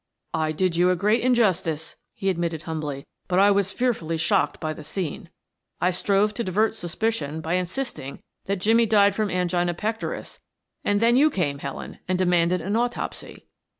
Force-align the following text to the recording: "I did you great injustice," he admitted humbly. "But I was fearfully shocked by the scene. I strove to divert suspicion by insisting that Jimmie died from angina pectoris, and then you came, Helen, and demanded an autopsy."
"I 0.33 0.51
did 0.51 0.75
you 0.75 0.95
great 0.95 1.21
injustice," 1.21 1.95
he 2.15 2.31
admitted 2.31 2.63
humbly. 2.63 3.05
"But 3.27 3.37
I 3.37 3.51
was 3.51 3.71
fearfully 3.71 4.17
shocked 4.17 4.59
by 4.59 4.73
the 4.73 4.83
scene. 4.83 5.29
I 5.79 5.91
strove 5.91 6.33
to 6.33 6.43
divert 6.43 6.73
suspicion 6.73 7.39
by 7.39 7.53
insisting 7.53 8.19
that 8.45 8.55
Jimmie 8.55 8.87
died 8.87 9.13
from 9.13 9.29
angina 9.29 9.75
pectoris, 9.75 10.39
and 10.83 11.01
then 11.01 11.17
you 11.17 11.29
came, 11.29 11.59
Helen, 11.59 11.99
and 12.07 12.17
demanded 12.17 12.61
an 12.61 12.75
autopsy." 12.75 13.45